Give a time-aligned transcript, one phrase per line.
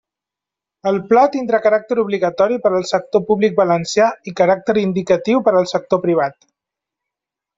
[0.91, 5.71] El pla tindrà caràcter obligatori per al sector públic valencià i caràcter indicatiu per al
[5.75, 6.43] sector privat.